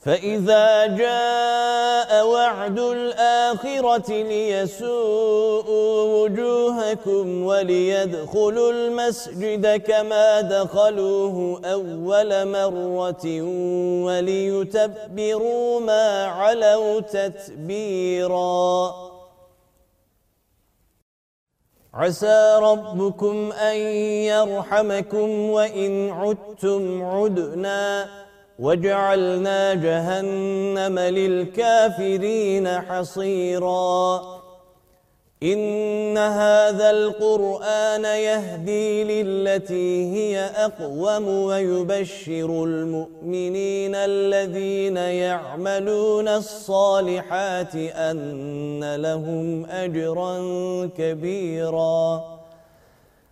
فإذا 0.00 0.86
جاء 0.86 2.26
وعد 2.26 2.78
الآخرة 2.78 4.10
ليسوءوا 4.22 6.02
وجوهكم 6.14 7.44
وليدخلوا 7.44 8.72
المسجد 8.72 9.76
كما 9.76 10.40
دخلوه 10.40 11.60
أول 11.64 12.48
مرة 12.48 13.42
وليتبروا 14.06 15.80
ما 15.80 16.24
علوا 16.24 17.00
تتبيرا. 17.00 18.94
عسى 21.94 22.58
ربكم 22.62 23.52
أن 23.52 23.76
يرحمكم 24.32 25.50
وإن 25.50 26.10
عدتم 26.10 27.02
عدنا. 27.04 28.19
وجعلنا 28.60 29.74
جهنم 29.74 30.98
للكافرين 30.98 32.68
حصيرا. 32.68 34.20
إن 35.42 36.18
هذا 36.18 36.90
القرآن 36.90 38.04
يهدي 38.04 39.22
للتي 39.22 40.14
هي 40.14 40.40
أقوم 40.56 41.28
ويبشر 41.28 42.64
المؤمنين 42.64 43.94
الذين 43.94 44.96
يعملون 44.96 46.28
الصالحات 46.28 47.74
أن 47.74 48.94
لهم 48.96 49.66
أجرا 49.66 50.36
كبيراً. 50.98 52.39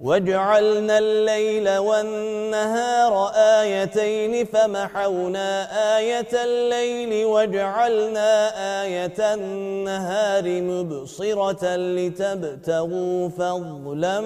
وجعلنا 0.00 0.98
الليل 0.98 1.78
والنهار 1.78 3.32
آيتين 3.34 4.44
فمحونا 4.44 5.68
آية 5.98 6.44
الليل 6.44 7.26
وجعلنا 7.26 8.50
آية 8.82 9.34
النهار 9.34 10.62
مبصرة 10.62 11.76
لتبتغوا 11.76 13.28
فضلا 13.28 14.20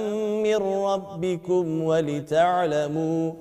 من 0.45 0.57
ربكم 0.85 1.83
ولتعلموا 1.83 3.33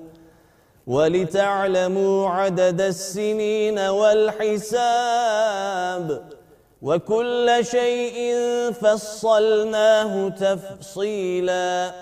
ولتعلموا 0.86 2.28
عدد 2.28 2.80
السنين 2.80 3.78
والحساب 3.78 5.12
وكل 6.82 7.58
شيء 7.62 8.34
فصلناه 8.72 10.28
تفصيلاً 10.28 12.01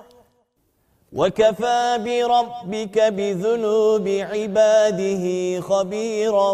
وَكَفَى 1.11 1.97
بِرَبِّكَ 1.99 2.99
بِذُنُوبِ 2.99 4.07
عِبَادِهِ 4.07 5.25
خَبِيرًا 5.61 6.53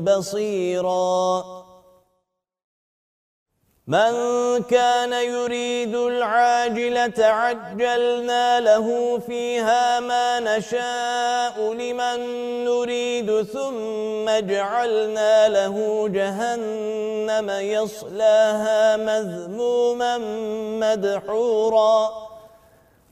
بَصِيرًا. 0.00 1.44
مَنْ 3.86 4.12
كَانَ 4.62 5.12
يُرِيدُ 5.12 5.94
الْعَاجِلَةَ 5.94 7.18
عَجَّلْنَا 7.18 8.60
لَهُ 8.60 9.18
فِيهَا 9.18 10.00
مَا 10.00 10.40
نَشَاءُ 10.40 11.72
لِمَنْ 11.72 12.18
نُرِيدُ 12.64 13.42
ثُمَّ 13.42 14.26
جَعَلْنَا 14.48 15.48
لَهُ 15.48 16.08
جَهَنَّمَ 16.08 17.50
يَصْلَاهَا 17.50 18.96
مَذْمُومًا 18.96 20.18
مَدْحُورًا. 20.80 22.31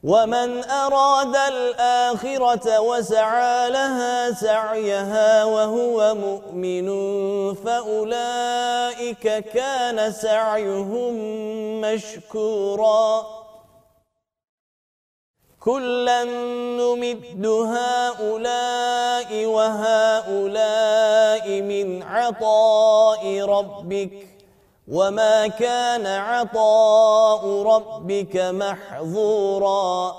وَمَنْ 0.04 0.64
أَرَادَ 0.64 1.36
الْآخِرَةَ 1.36 2.80
وَسَعَى 2.80 3.70
لَهَا 3.70 4.32
سَعْيَهَا 4.32 5.44
وَهُوَ 5.44 6.14
مُؤْمِنٌ 6.14 6.88
فَأُولَئِكَ 7.54 9.44
كَانَ 9.52 10.12
سَعْيُهُمْ 10.12 11.14
مَشْكُورًا. 11.80 13.26
كُلًّا 15.60 16.24
نُمِدُّ 16.80 17.46
هَؤُلَاءِ 17.46 19.30
وَهَؤُلَاءِ 19.46 20.80
مِنْ 21.60 22.02
عَطَاءِ 22.02 23.40
رَبِّكَ. 23.40 24.29
وما 24.90 25.46
كان 25.46 26.06
عطاء 26.06 27.62
ربك 27.62 28.36
محظورا 28.36 30.16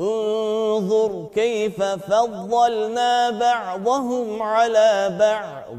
انظر 0.00 1.26
كيف 1.34 1.82
فضلنا 1.82 3.30
بعضهم 3.30 4.42
على 4.42 5.16
بعض 5.20 5.76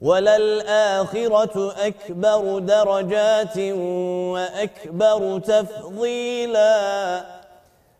وللآخرة 0.00 1.74
أكبر 1.86 2.58
درجات 2.58 3.58
وأكبر 3.58 5.38
تفضيلاً 5.38 7.24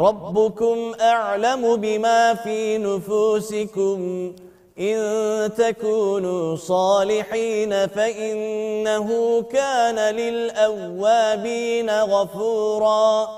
ربكم 0.00 0.92
أعلم 1.00 1.76
بما 1.76 2.34
في 2.34 2.78
نفوسكم. 2.78 4.32
إن 4.78 5.50
تكونوا 5.58 6.56
صالحين 6.56 7.86
فإنه 7.86 9.42
كان 9.42 10.14
للأوابين 10.14 11.90
غفورا. 11.90 13.28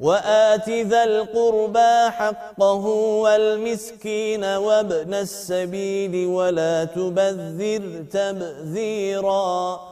وآت 0.00 0.70
ذا 0.70 1.04
القربى 1.04 2.10
حقه 2.10 2.86
والمسكين 3.24 4.44
وابن 4.44 5.14
السبيل 5.14 6.26
ولا 6.26 6.84
تبذر 6.84 8.04
تبذيراً. 8.12 9.91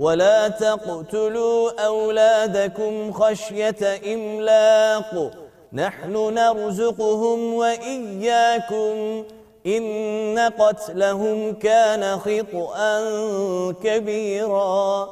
ولا 0.00 0.48
تقتلوا 0.48 1.86
أولادكم 1.86 3.12
خشية 3.12 4.00
إملاق 4.14 5.30
نحن 5.72 6.34
نرزقهم 6.34 7.54
وإياكم 7.54 9.24
إن 9.66 10.38
قتلهم 10.58 11.52
كان 11.52 12.18
خطأ 12.18 13.02
كبيرا 13.72 15.08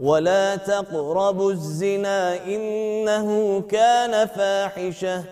ولا 0.00 0.56
تقربوا 0.56 1.50
الزنا 1.52 2.44
إنه 2.46 3.60
كان 3.60 4.26
فاحشة 4.26 5.24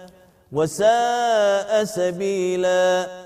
وساء 0.52 1.84
سبيلاً 1.84 3.25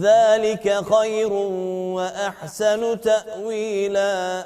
ذلك 0.00 0.84
خير 0.94 1.32
وأحسن 1.96 3.00
تأويلا. 3.00 4.44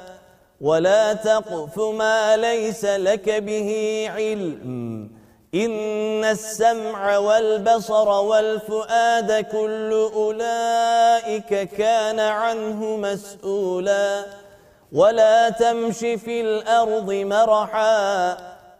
ولا 0.61 1.13
تقف 1.13 1.79
ما 1.79 2.37
ليس 2.37 2.85
لك 2.85 3.29
به 3.29 3.69
علم. 4.15 5.09
إن 5.55 6.23
السمع 6.25 7.17
والبصر 7.17 8.09
والفؤاد 8.09 9.31
كل 9.31 10.09
أولئك 10.13 11.69
كان 11.69 12.19
عنه 12.19 12.97
مسؤولا. 12.97 14.25
ولا 14.91 15.49
تمش 15.49 15.97
في 15.99 16.41
الأرض 16.41 17.11
مرحا. 17.11 18.50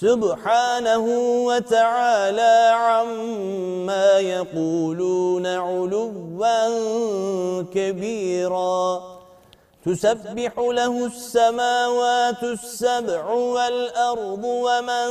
سبحانه 0.00 1.04
وتعالى 1.46 2.70
عما 2.74 4.18
يقولون 4.18 5.46
علوا 5.46 7.62
كبيرا. 7.74 9.02
تسبح 9.86 10.58
له 10.58 11.06
السماوات 11.06 12.42
السبع 12.42 13.30
والأرض 13.30 14.44
ومن 14.44 15.08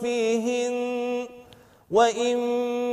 فيهن 0.00 1.28
وإن 1.90 2.36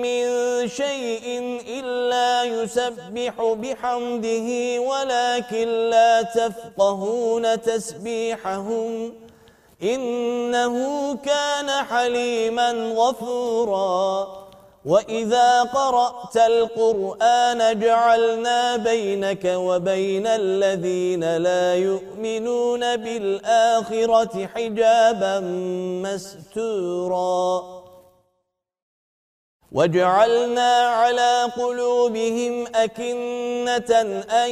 من 0.01 0.27
شيء 0.67 1.60
إلا 1.67 2.43
يسبح 2.43 3.53
بحمده 3.53 4.79
ولكن 4.81 5.67
لا 5.89 6.22
تفقهون 6.22 7.62
تسبيحهم. 7.62 9.13
إنه 9.83 10.75
كان 11.15 11.69
حليما 11.69 12.71
غفورا. 12.71 14.27
وإذا 14.86 15.63
قرأت 15.63 16.38
القرآن 16.38 17.79
جعلنا 17.79 18.75
بينك 18.75 19.45
وبين 19.45 20.27
الذين 20.27 21.38
لا 21.38 21.75
يؤمنون 21.75 22.95
بالآخرة 22.95 24.45
حجابا 24.45 25.39
مستورا. 26.05 27.63
وجعلنا 29.71 30.71
على 30.88 31.51
قلوبهم 31.57 32.67
أكنة 32.75 34.01
أن 34.31 34.51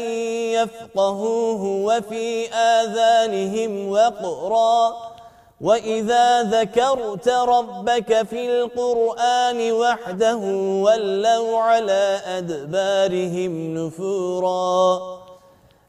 يفقهوه 0.54 1.64
وفي 1.64 2.54
آذانهم 2.54 3.90
وقرا. 3.90 5.17
وإذا 5.62 6.44
ذكرت 6.44 7.30
ربك 7.30 8.24
في 8.30 8.50
القرآن 8.50 9.72
وحده 9.72 10.38
ولوا 10.86 11.58
على 11.58 12.20
أدبارهم 12.26 13.74
نفورا 13.78 15.18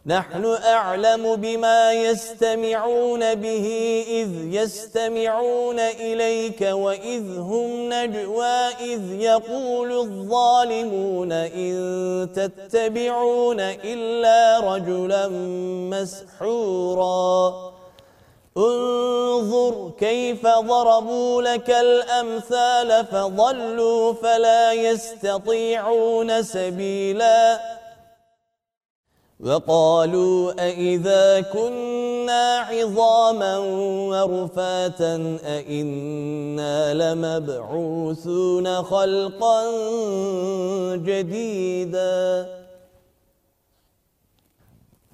نحن 0.07 0.45
أعلم 0.65 1.37
بما 1.37 1.93
يستمعون 1.93 3.35
به 3.35 3.67
إذ 4.09 4.55
يستمعون 4.55 5.79
إليك 5.81 6.61
وإذ 6.61 7.39
هم 7.39 7.93
نجوى 7.93 8.69
إذ 8.81 9.13
يقول 9.13 9.93
الظالمون 9.93 11.33
إن 11.33 12.29
تتبعون 12.35 13.61
إلا 13.61 14.61
رجلا 14.75 15.29
مسحورا 15.93 17.78
انظر 18.59 19.93
كيف 19.99 20.47
ضربوا 20.47 21.43
لك 21.43 21.71
الأمثال 21.71 23.07
فضلوا 23.07 24.13
فلا 24.13 24.73
يستطيعون 24.73 26.43
سبيلا. 26.43 27.61
وقالوا 29.41 30.53
أئذا 30.59 31.41
كنا 31.41 32.59
عظاما 32.59 33.59
ورفاتا 34.11 35.39
أئنا 35.47 36.95
لمبعوثون 36.95 38.83
خلقا 38.83 39.63
جديدا. 40.97 42.47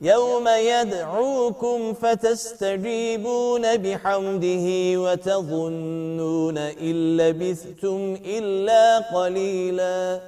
يوم 0.00 0.48
يدعوكم 0.48 1.94
فتستجيبون 1.94 3.76
بحمده 3.76 4.66
وتظنون 5.00 6.58
إن 6.58 7.16
لبثتم 7.16 8.18
إلا 8.26 8.98
قليلا. 8.98 10.20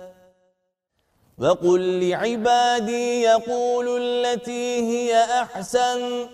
وقل 1.38 2.08
لعبادي 2.08 3.23
يقول 3.23 4.02
التي 4.02 4.80
هي 4.80 5.25
أحسن 5.25 6.26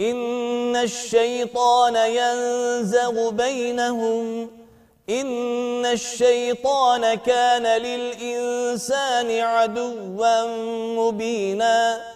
إن 0.00 0.76
الشيطان 0.76 1.96
ينزغ 1.96 3.30
بينهم 3.30 4.50
إن 5.10 5.86
الشيطان 5.86 7.14
كان 7.14 7.82
للإنسان 7.82 9.40
عدوا 9.40 10.46
مبيناً. 10.96 12.15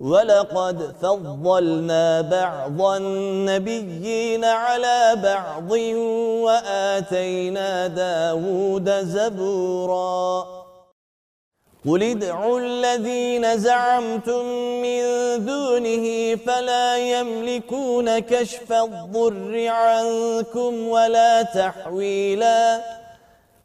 ولقد 0.00 0.94
فضلنا 1.02 2.20
بعض 2.20 2.82
النبيين 2.82 4.44
على 4.44 5.16
بعض 5.22 5.70
وآتينا 6.46 7.86
داود 7.86 8.90
زبورا. 8.90 10.46
قل 11.88 12.02
ادعوا 12.02 12.60
الذين 12.60 13.58
زعمتم 13.58 14.44
من 14.82 15.02
دونه 15.46 16.36
فلا 16.36 16.98
يملكون 16.98 18.18
كشف 18.18 18.72
الضر 18.72 19.66
عنكم 19.66 20.88
ولا 20.88 21.42
تحويلاً. 21.42 23.07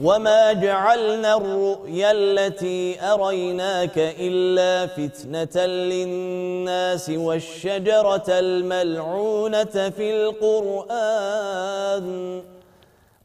وَمَا 0.00 0.52
جَعَلْنَا 0.52 1.36
الرُّؤْيَا 1.36 2.10
الَّتِي 2.12 2.96
أَرَيْنَاكَ 3.00 3.98
إِلَّا 3.98 4.86
فِتْنَةً 4.86 5.66
لِلنَّاسِ 5.66 7.10
وَالشَّجَرَةَ 7.10 8.28
الْمَلْعُونَةَ 8.28 9.90
فِي 9.96 10.16
الْقُرْآنِ 10.16 12.06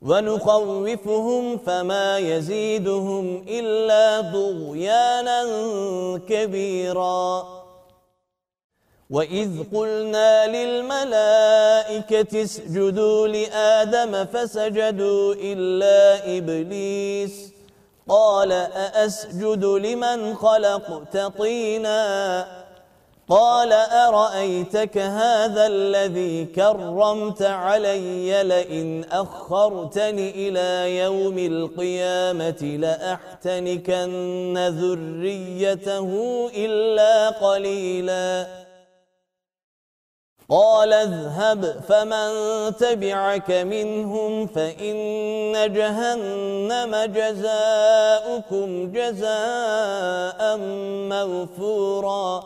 وَنُخَوِّفُهُمْ 0.01 1.57
فَمَا 1.57 2.17
يَزِيدُهُمْ 2.17 3.45
إِلَّا 3.47 4.21
طُغْيَانًا 4.21 5.41
كَبِيرًا 6.29 7.56
وَإِذْ 9.09 9.49
قُلْنَا 9.73 10.47
لِلْمَلَائِكَةِ 10.47 12.41
اسْجُدُوا 12.43 13.27
لِآدَمَ 13.27 14.25
فَسَجَدُوا 14.25 15.33
إِلَّا 15.33 16.37
إِبْلِيسَ 16.37 17.53
قَالَ 18.09 18.51
أَأَسْجُدُ 18.51 19.65
لِمَنْ 19.65 20.35
خَلَقْتَ 20.35 21.17
طِينًا 21.17 22.47
قَالَ 23.29 23.73
أَرَأَيْتَكَ 23.73 24.97
هَذَا 24.97 25.67
الَّذِي 25.67 26.45
كَرَّمْتَ 26.45 27.41
عَلَيَّ 27.41 28.43
لَئِنْ 28.43 29.03
أَخَّرْتَنِ 29.11 30.19
إِلَى 30.19 30.97
يَوْمِ 30.97 31.37
الْقِيَامَةِ 31.37 32.77
لَأَحْتَنِكَنَّ 32.79 34.57
ذُرِّيَّتَهُ 34.67 36.09
إِلَّا 36.55 37.29
قَلِيلًا 37.29 38.66
قال 40.49 40.93
اذهب 40.93 41.65
فمن 41.89 42.29
تبعك 42.75 43.51
منهم 43.51 44.47
فإن 44.47 45.73
جهنم 45.73 46.95
جزاؤكم 47.13 48.91
جزاء 48.91 50.57
موفورا. 51.09 52.43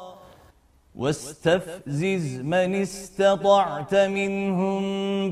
واستفزز 0.95 2.39
من 2.39 2.81
استطعت 2.81 3.95
منهم 3.95 4.83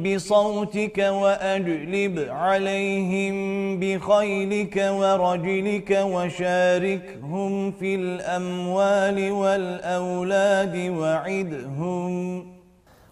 بصوتك 0.03 0.97
وأجلب 0.97 2.25
عليهم 2.29 3.36
بخيلك 3.79 4.89
ورجلك 4.91 6.01
وشاركهم 6.03 7.71
في 7.71 7.95
الأموال 7.95 9.32
والأولاد 9.32 10.75
وعدهم. 10.89 12.59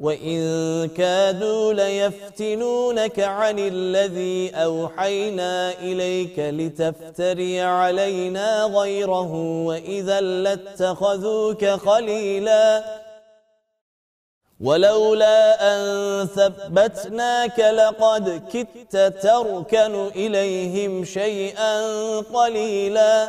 وإن 0.00 0.88
كادوا 0.88 1.72
ليفتنونك 1.72 3.20
عن 3.20 3.58
الذي 3.58 4.50
أوحينا 4.54 5.72
إليك 5.72 6.38
لتفتري 6.38 7.60
علينا 7.60 8.64
غيره 8.64 9.32
وإذا 9.64 10.20
لاتخذوك 10.20 11.64
خليلا 11.64 12.84
ولولا 14.60 15.74
أن 15.74 16.26
ثبتناك 16.26 17.58
لقد 17.58 18.42
كدت 18.52 18.96
تركن 19.22 20.06
إليهم 20.06 21.04
شيئا 21.04 21.80
قليلا 22.20 23.28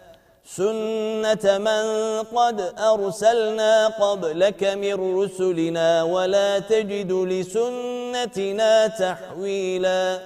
سنة 0.45 1.57
من 1.57 1.83
قد 2.23 2.73
أرسلنا 2.79 3.87
قبلك 3.87 4.63
من 4.63 5.21
رسلنا 5.21 6.03
ولا 6.03 6.59
تجد 6.59 7.11
لسنتنا 7.11 8.87
تحويلا 8.87 10.19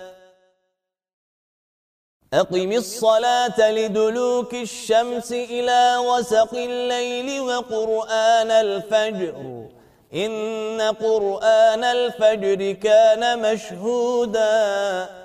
أقم 2.34 2.72
الصلاة 2.72 3.72
لدلوك 3.72 4.54
الشمس 4.54 5.32
إلى 5.32 5.98
وسق 5.98 6.54
الليل 6.54 7.42
وقرآن 7.42 8.52
الفجر 8.52 9.66
إن 10.14 10.82
قرآن 10.82 11.84
الفجر 11.84 12.72
كان 12.72 13.40
مشهوداً 13.42 15.25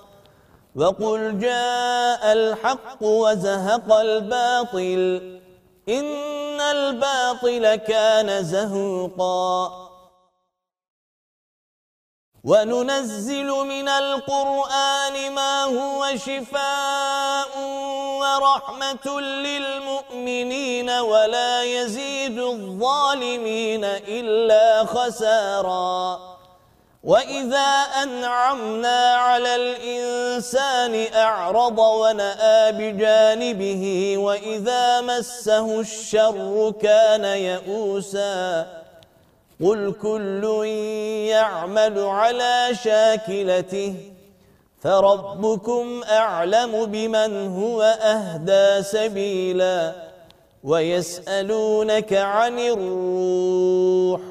وقل 0.75 1.39
جاء 1.39 2.33
الحق 2.33 3.03
وزهق 3.03 3.93
الباطل 3.93 5.41
إن 5.89 6.61
الباطل 6.61 7.75
كان 7.75 8.43
زهوقا. 8.43 9.77
وننزل 12.43 13.47
من 13.47 13.87
القرآن 13.87 15.31
ما 15.31 15.63
هو 15.63 16.15
شفاء 16.15 17.51
ورحمة 18.21 19.21
للمؤمنين 19.21 20.89
ولا 20.89 21.63
يزيد 21.63 22.39
الظالمين 22.39 23.85
إلا 23.85 24.85
خساراً. 24.85 26.30
وَإِذَا 27.03 27.69
أَنْعَمْنَا 28.03 29.15
عَلَى 29.15 29.55
الْإِنسَانِ 29.55 31.13
أَعْرَضَ 31.13 31.79
وَنَأَى 31.79 32.71
بِجَانِبِهِ 32.71 34.13
وَإِذَا 34.17 35.01
مَسَّهُ 35.01 35.79
الشَّرُّ 35.79 36.73
كَانَ 36.81 37.25
يَئُوسًا 37.25 38.67
قُلْ 39.63 39.93
كُلٌّ 40.01 40.43
يَعْمَلُ 41.33 41.99
عَلَى 41.99 42.69
شَاكِلَتِهِ 42.83 43.93
فَرَبُّكُمْ 44.81 46.01
أَعْلَمُ 46.09 46.85
بِمَنْ 46.85 47.47
هُوَ 47.47 47.81
أَهْدَى 47.81 48.83
سَبِيلًا 48.83 49.93
وَيَسْأَلُونَكَ 50.63 52.13
عَنِ 52.13 52.59
الرُّوحِ 52.59 54.30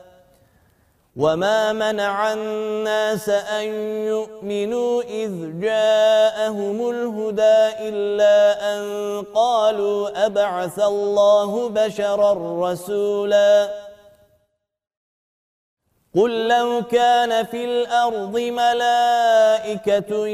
وما 1.15 1.73
منع 1.73 2.33
الناس 2.33 3.29
أن 3.29 3.67
يؤمنوا 4.07 5.01
إذ 5.01 5.59
جاءهم 5.59 6.89
الهدى 6.89 7.89
إلا 7.89 8.35
أن 8.75 8.83
قالوا 9.35 10.25
أبعث 10.25 10.79
الله 10.79 11.69
بشرا 11.69 12.33
رسولا 12.71 13.69
قل 16.15 16.47
لو 16.47 16.81
كان 16.91 17.45
في 17.45 17.65
الأرض 17.65 18.37
ملائكة 18.37 20.27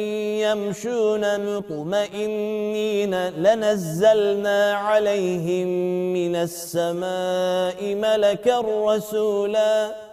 يمشون 0.43 1.55
مطمئنين 1.55 3.27
لنزلنا 3.29 4.73
عليهم 4.73 5.67
من 6.13 6.35
السماء 6.35 7.95
ملكا 7.95 8.59
رسولا 8.59 10.06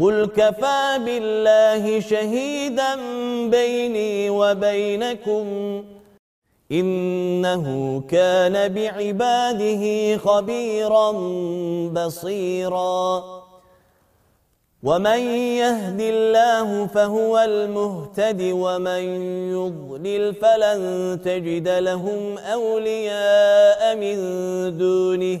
قل 0.00 0.26
كفى 0.26 0.98
بالله 1.04 2.00
شهيدا 2.00 2.94
بيني 3.48 4.30
وبينكم 4.30 5.46
إنه 6.72 8.00
كان 8.08 8.72
بعباده 8.74 10.16
خبيرا 10.16 11.10
بصيراً 11.88 13.36
ومن 14.86 15.20
يهد 15.58 16.00
الله 16.00 16.86
فهو 16.86 17.38
المهتد 17.38 18.42
ومن 18.42 19.02
يضلل 19.50 20.34
فلن 20.34 20.80
تجد 21.24 21.68
لهم 21.68 22.38
أولياء 22.38 23.96
من 23.96 24.16
دونه 24.78 25.40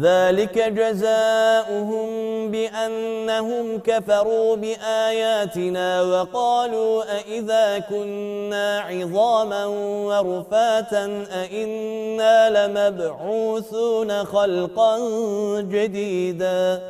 ذلك 0.00 0.58
جزاؤهم 0.58 2.08
بأنهم 2.50 3.78
كفروا 3.78 4.56
بآياتنا 4.56 6.02
وقالوا 6.02 7.04
أئذا 7.18 7.78
كنا 7.78 8.80
عظاما 8.80 9.66
ورفاتا 10.06 11.26
أئنا 11.42 12.50
لمبعوثون 12.50 14.24
خلقا 14.24 14.98
جديدا 15.60 16.82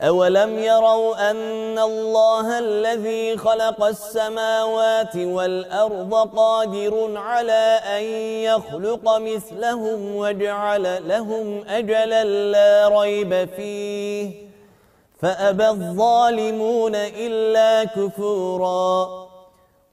أولم 0.00 0.58
يروا 0.58 1.30
أن 1.30 1.78
الله 1.78 2.58
الذي 2.58 3.36
خلق 3.36 3.84
السماوات 3.84 5.16
والأرض 5.16 6.14
قادر 6.36 7.16
على 7.16 7.80
أن 7.96 8.02
يخلق 8.44 9.18
مثلهم 9.18 10.16
وجعل 10.16 11.08
لهم 11.08 11.64
أجلا 11.68 12.24
لا 12.24 13.00
ريب 13.00 13.48
فيه 13.56 14.30
فأبى 15.22 15.68
الظالمون 15.68 16.94
إلا 16.94 17.84
كفوراً 17.84 19.25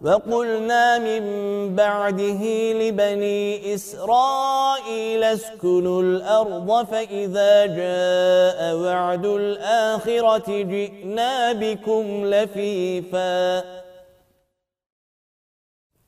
وقلنا 0.00 0.98
من 0.98 1.24
بعده 1.76 2.72
لبني 2.72 3.74
إسرائيل 3.74 5.24
اسكنوا 5.24 6.02
الأرض 6.02 6.86
فإذا 6.86 7.66
جاء 7.66 8.76
وعد 8.76 9.26
الآخرة 9.26 10.62
جئنا 10.62 11.52
بكم 11.52 12.24
لفيفا. 12.24 13.64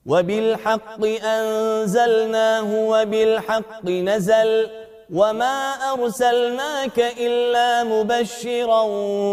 وبالحق 0.07 1.05
أنزلناه 1.25 2.75
وبالحق 2.75 3.85
نزل 3.85 4.71
وما 5.13 5.73
أرسلناك 5.93 6.99
إلا 6.99 7.85
مبشرا 7.85 8.83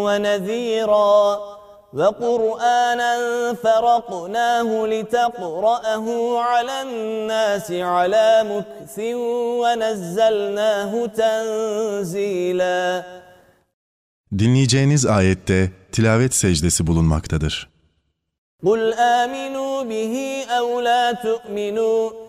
ونذيرا. 0.05 1.58
وقرآنا 1.93 3.13
فرقناه 3.53 4.85
لتقرأه 4.87 6.39
على 6.39 6.81
الناس 6.81 7.71
على 7.71 8.43
مكث 8.51 8.99
ونزلناه 9.61 11.05
تنزيلا 11.05 13.03
Dinleyeceğiniz 14.37 15.05
ayette 15.05 15.71
tilavet 15.91 16.33
secdesi 16.33 16.87
bulunmaktadır. 16.87 17.69
قُلْ 18.65 18.93
آمِنُوا 18.93 19.83
بِهِ 19.89 20.15
أَوْ 20.59 20.67
لَا 20.81 21.03
تُؤْمِنُوا 21.23 22.28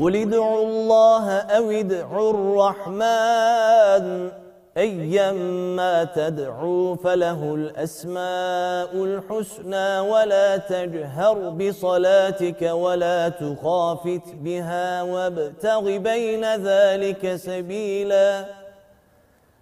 قل 0.00 0.16
ادعوا 0.16 0.66
الله 0.66 1.30
أو 1.38 1.70
ادعوا 1.70 2.30
الرحمن 2.30 4.30
أيما 4.76 6.04
تدعوا 6.04 6.96
فله 6.96 7.54
الأسماء 7.54 8.94
الحسنى 8.94 10.00
ولا 10.00 10.56
تجهر 10.56 11.50
بصلاتك 11.50 12.62
ولا 12.62 13.28
تخافت 13.28 14.34
بها 14.34 15.02
وابتغ 15.02 15.96
بين 15.96 16.44
ذلك 16.56 17.36
سبيلا 17.36 18.44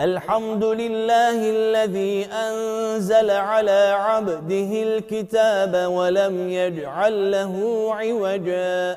الحمد 0.00 0.64
لله 0.64 1.50
الذي 1.50 2.26
أنزل 2.26 3.30
على 3.30 3.94
عبده 3.98 4.70
الكتاب 4.82 5.90
ولم 5.90 6.48
يجعل 6.48 7.30
له 7.30 7.54
عوجا. 7.94 8.96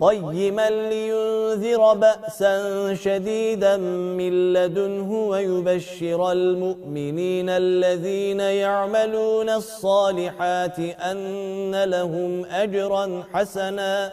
قيما 0.00 0.70
لينذر 0.70 1.94
بأسا 1.94 2.94
شديدا 2.94 3.76
من 4.16 4.52
لدنه 4.52 5.28
ويبشر 5.28 6.32
المؤمنين 6.32 7.48
الذين 7.48 8.40
يعملون 8.40 9.50
الصالحات 9.50 10.78
أن 10.78 11.84
لهم 11.84 12.44
أجرا 12.44 13.22
حسنا. 13.32 14.12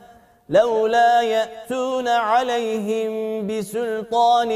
لولا 0.51 1.21
يأتون 1.21 2.07
عليهم 2.07 3.11
بسلطان 3.47 4.51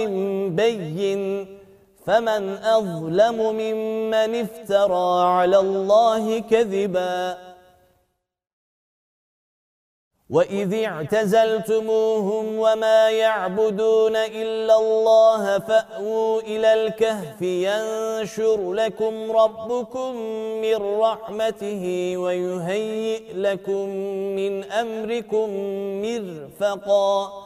بين 0.55 1.47
فمن 2.05 2.57
أظلم 2.57 3.37
ممن 3.55 4.35
افترى 4.35 5.23
على 5.23 5.57
الله 5.59 6.39
كذباً 6.39 7.54
وَإِذِ 10.29 10.83
اعْتَزَلْتُمُوهُمْ 10.83 12.59
وَمَا 12.59 13.09
يَعْبُدُونَ 13.09 14.15
إِلَّا 14.15 14.75
اللَّهَ 14.79 15.59
فَأْوُوا 15.59 16.41
إِلَى 16.41 16.73
الْكَهْفِ 16.73 17.41
يَنشُرْ 17.41 18.73
لَكُمْ 18.73 19.31
رَبُّكُمْ 19.31 20.15
مِنْ 20.61 20.99
رَحْمَتِهِ 20.99 22.13
وَيُهَيِّئْ 22.17 23.33
لَكُمْ 23.33 23.89
مِنْ 24.35 24.63
أَمْرِكُمْ 24.63 25.49
مِرْفَقًا 26.01 27.45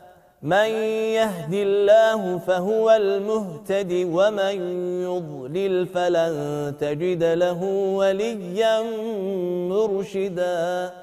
من 0.43 0.69
يهد 1.13 1.53
الله 1.53 2.37
فهو 2.37 2.91
المهتد 2.91 3.91
ومن 3.91 4.55
يضلل 5.03 5.87
فلن 5.87 6.33
تجد 6.79 7.23
له 7.23 7.63
وليا 7.95 8.81
مرشدا. 9.69 10.93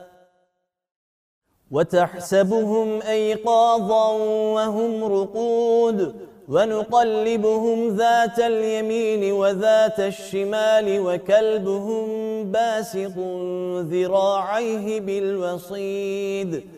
وتحسبهم 1.70 3.02
أيقاظا 3.02 4.12
وهم 4.54 5.04
رقود 5.04 6.14
ونقلبهم 6.48 7.96
ذات 7.96 8.38
اليمين 8.38 9.32
وذات 9.32 10.00
الشمال 10.00 11.00
وكلبهم 11.00 12.06
باسط 12.52 13.18
ذراعيه 13.92 15.00
بالوصيد. 15.00 16.77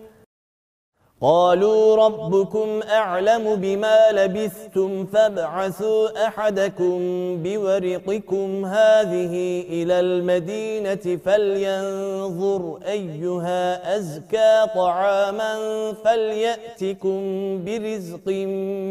قالوا 1.23 1.95
ربكم 1.95 2.81
أعلم 2.89 3.55
بما 3.55 4.11
لبثتم 4.11 5.05
فابعثوا 5.05 6.27
أحدكم 6.27 6.97
بورقكم 7.43 8.65
هذه 8.65 9.63
إلى 9.69 9.99
المدينة 9.99 11.19
فلينظر 11.25 12.79
أيها 12.87 13.97
أزكى 13.97 14.67
طعاما 14.75 15.53
فليأتكم 16.05 17.19
برزق 17.65 18.27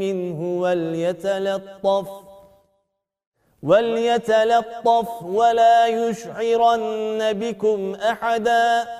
منه 0.00 0.60
وليتلطف 0.60 2.08
وليتلطف 3.62 5.22
ولا 5.22 5.86
يشعرن 5.86 7.32
بكم 7.32 7.94
أحداً 7.94 8.99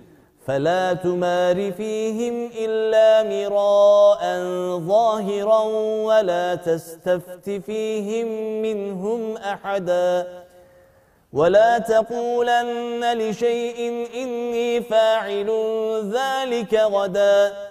فلا 0.47 0.93
تمار 0.93 1.71
فيهم 1.71 2.51
إلا 2.57 3.23
مراء 3.23 4.21
ظاهرا 4.79 5.61
ولا 6.05 6.55
تستفت 6.55 7.49
فيهم 7.49 8.27
منهم 8.61 9.37
أحدا 9.37 10.27
ولا 11.33 11.77
تقولن 11.77 13.17
لشيء 13.17 14.07
إني 14.15 14.81
فاعل 14.81 15.49
ذلك 16.13 16.73
غدا 16.73 17.70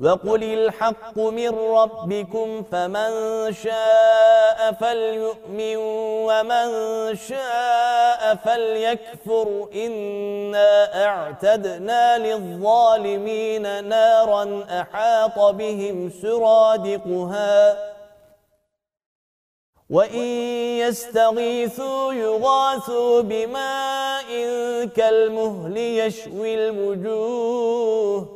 وقل 0.00 0.44
الحق 0.44 1.18
من 1.18 1.48
ربكم 1.48 2.62
فمن 2.72 3.10
شاء 3.52 4.72
فليؤمن 4.72 5.76
ومن 6.28 6.68
شاء 7.16 8.34
فليكفر 8.34 9.68
إنا 9.74 11.04
اعتدنا 11.04 12.18
للظالمين 12.18 13.84
نارا 13.88 14.64
أحاط 14.80 15.38
بهم 15.38 16.10
سرادقها 16.22 17.76
وإن 19.90 20.26
يستغيثوا 20.78 22.12
يغاثوا 22.12 23.20
بماء 23.20 24.26
كالمهل 24.96 25.76
يشوي 25.76 26.54
الوجوه 26.68 28.35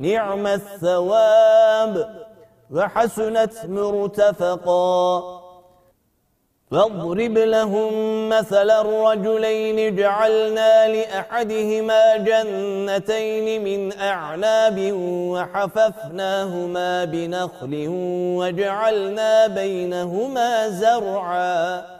نعم 0.00 0.46
الثواب 0.46 2.24
وحسنت 2.70 3.52
مرتفقا 3.64 5.40
واضرب 6.72 7.38
لهم 7.38 8.28
مثل 8.28 8.70
الرجلين 8.70 9.96
جعلنا 9.96 10.88
لأحدهما 10.88 12.16
جنتين 12.16 13.64
من 13.64 13.98
أعناب 13.98 14.92
وحففناهما 15.32 17.04
بنخل 17.04 17.86
وجعلنا 18.38 19.46
بينهما 19.46 20.68
زرعا 20.68 21.99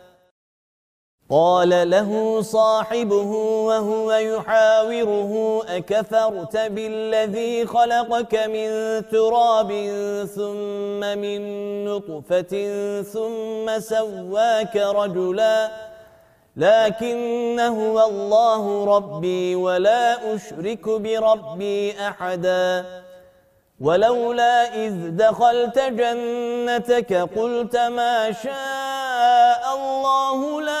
قال 1.31 1.89
له 1.89 2.41
صاحبه 2.41 3.31
وهو 3.67 4.11
يحاوره 4.11 5.61
أكفرت 5.69 6.57
بالذي 6.57 7.65
خلقك 7.65 8.35
من 8.35 8.69
تراب 9.11 9.71
ثم 10.35 10.99
من 10.99 11.41
نطفة 11.85 12.53
ثم 13.01 13.79
سواك 13.79 14.75
رجلا 14.75 15.71
لكن 16.57 17.59
هو 17.59 18.05
الله 18.09 18.85
ربي 18.95 19.55
ولا 19.55 20.35
أشرك 20.35 20.89
بربي 20.89 21.93
أحدا. 22.07 22.85
ولولا 23.81 24.75
إذ 24.85 24.93
دخلت 25.17 25.79
جنتك 25.79 27.13
قلت 27.13 27.75
ما 27.77 28.31
شاء 28.31 29.61
الله 29.75 30.61
لا 30.61 30.80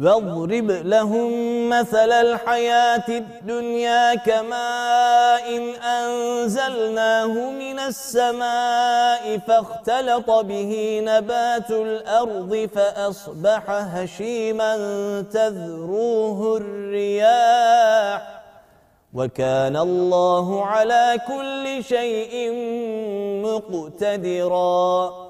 واضرب 0.00 0.70
لهم 0.70 1.30
مثل 1.68 2.12
الحياة 2.12 3.04
الدنيا 3.08 4.14
كماء 4.14 5.74
أنزلناه 5.84 7.50
من 7.50 7.78
السماء 7.78 9.38
فاختلط 9.38 10.30
به 10.30 11.00
نبات 11.04 11.70
الأرض 11.70 12.68
فأصبح 12.74 13.62
هشيما 13.70 14.74
تذروه 15.32 16.56
الرياح 16.56 18.40
وكان 19.14 19.76
الله 19.76 20.66
على 20.66 21.18
كل 21.28 21.84
شيء 21.84 22.52
مقتدرا 23.44 25.29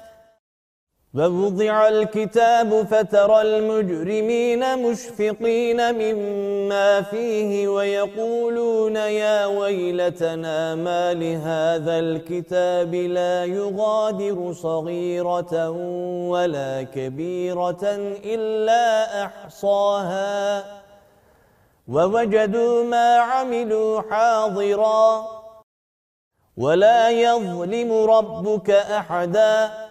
ووضع 1.13 1.87
الكتاب 1.87 2.87
فترى 2.87 3.41
المجرمين 3.41 4.89
مشفقين 4.89 5.95
مما 5.95 7.01
فيه 7.01 7.67
ويقولون 7.67 8.95
يا 8.95 9.45
ويلتنا 9.45 10.75
ما 10.75 11.13
لهذا 11.13 11.99
الكتاب 11.99 12.95
لا 12.95 13.45
يغادر 13.45 14.53
صغيرة 14.53 15.69
ولا 16.29 16.83
كبيرة 16.83 17.83
إلا 18.25 19.25
أحصاها. 19.25 20.63
ووجدوا 21.87 22.83
ما 22.83 23.15
عملوا 23.17 24.01
حاضرا. 24.01 25.27
ولا 26.57 27.09
يظلم 27.09 27.93
ربك 27.93 28.69
أحداً. 28.69 29.90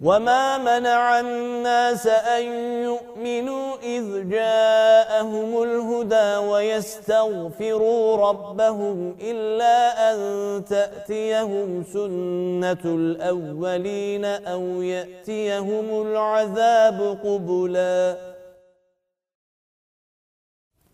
وما 0.00 0.58
منع 0.58 1.20
الناس 1.20 2.06
أن 2.06 2.42
يؤمنوا 2.84 3.76
إذ 3.82 4.28
جاءهم 4.30 5.62
الهدى 5.62 6.46
ويستغفروا 6.46 8.28
ربهم 8.28 9.16
إلا 9.20 10.10
أن 10.10 10.18
تأتيهم 10.64 11.84
سنة 11.92 12.84
الأولين 12.84 14.24
أو 14.24 14.82
يأتيهم 14.82 16.02
العذاب 16.06 17.18
قبلاً 17.24 18.27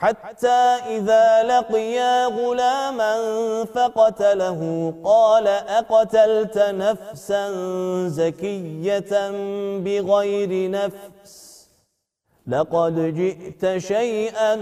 حتى 0.00 0.48
إذا 0.96 1.42
لقيا 1.42 2.26
غلاما 2.26 3.14
فقتله 3.64 4.94
قال 5.04 5.46
أقتلت 5.46 6.58
نفسا 6.58 7.52
زكية 8.08 9.30
بغير 9.78 10.70
نفس 10.70 11.68
لقد 12.46 13.14
جئت 13.14 13.78
شيئا 13.78 14.56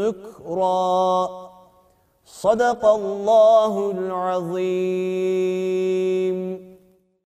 نكرا. 0.00 1.28
صدق 2.24 2.86
الله 2.86 3.90
العظيم. 3.90 5.10